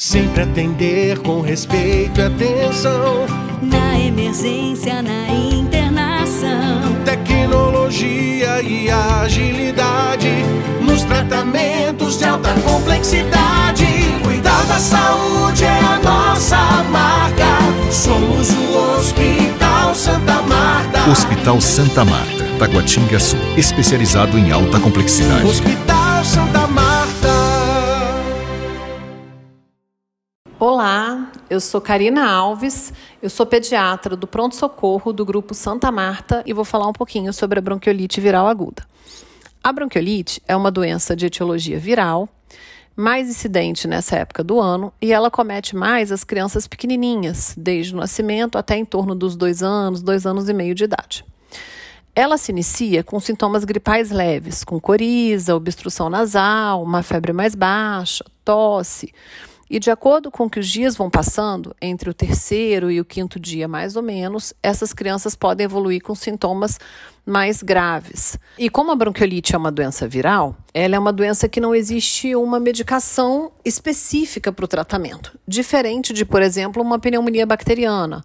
[0.00, 3.26] Sempre atender com respeito e atenção.
[3.60, 7.04] Na emergência, na internação.
[7.04, 10.30] Tecnologia e agilidade.
[10.80, 13.84] Nos tratamentos de alta complexidade.
[14.24, 17.92] Cuidar da saúde é a nossa marca.
[17.92, 21.10] Somos o Hospital Santa Marta.
[21.10, 23.38] Hospital Santa Marta, Taguatinga Sul.
[23.54, 25.44] Especializado em alta complexidade.
[25.44, 26.99] Hospital Santa Marta.
[30.60, 36.42] Olá, eu sou Karina Alves, eu sou pediatra do Pronto Socorro do Grupo Santa Marta
[36.44, 38.86] e vou falar um pouquinho sobre a bronquiolite viral aguda.
[39.64, 42.28] A bronquiolite é uma doença de etiologia viral,
[42.94, 47.96] mais incidente nessa época do ano, e ela comete mais as crianças pequenininhas, desde o
[47.96, 51.24] nascimento até em torno dos dois anos, dois anos e meio de idade.
[52.14, 58.22] Ela se inicia com sintomas gripais leves, com coriza, obstrução nasal, uma febre mais baixa,
[58.44, 59.10] tosse.
[59.70, 63.38] E de acordo com que os dias vão passando, entre o terceiro e o quinto
[63.38, 66.76] dia mais ou menos, essas crianças podem evoluir com sintomas
[67.24, 68.36] mais graves.
[68.58, 72.34] E como a bronquiolite é uma doença viral, ela é uma doença que não existe
[72.34, 78.24] uma medicação específica para o tratamento, diferente de, por exemplo, uma pneumonia bacteriana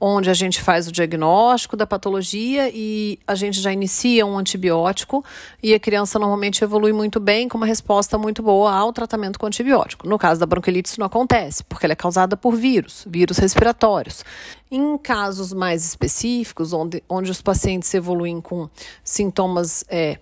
[0.00, 5.22] onde a gente faz o diagnóstico da patologia e a gente já inicia um antibiótico
[5.62, 9.46] e a criança normalmente evolui muito bem com uma resposta muito boa ao tratamento com
[9.46, 10.08] antibiótico.
[10.08, 14.24] No caso da bronquiolite isso não acontece, porque ela é causada por vírus, vírus respiratórios.
[14.70, 18.70] Em casos mais específicos, onde, onde os pacientes evoluem com
[19.04, 20.18] sintomas é,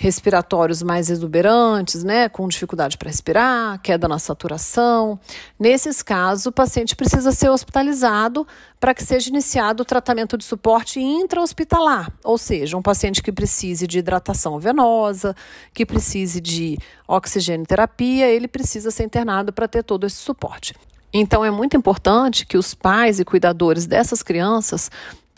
[0.00, 5.20] respiratórios mais exuberantes, né, com dificuldade para respirar, queda na saturação.
[5.58, 8.46] Nesses casos, o paciente precisa ser hospitalizado
[8.80, 13.86] para que seja iniciado o tratamento de suporte intra-hospitalar, ou seja, um paciente que precise
[13.86, 15.36] de hidratação venosa,
[15.74, 20.74] que precise de oxigênio terapia, ele precisa ser internado para ter todo esse suporte.
[21.12, 24.90] Então, é muito importante que os pais e cuidadores dessas crianças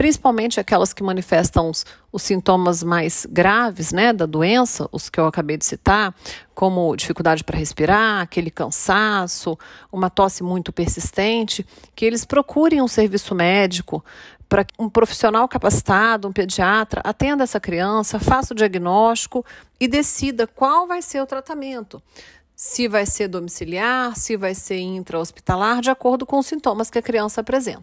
[0.03, 5.27] principalmente aquelas que manifestam os, os, sintomas mais graves né, da doença, os que eu
[5.27, 6.13] acabei de citar,
[6.52, 9.57] como dificuldade para respirar, aquele cansaço,
[9.92, 11.64] uma tosse muito persistente,
[11.95, 14.05] que eles procurem um serviço médico
[14.48, 19.46] para um profissional capacitado, um pediatra, atenda essa criança, faça o diagnóstico
[19.79, 22.02] e decida qual vai ser o tratamento
[22.55, 27.02] se vai ser domiciliar, se vai ser intra-hospitalar, de acordo com os sintomas que a
[27.02, 27.80] criança apresenta.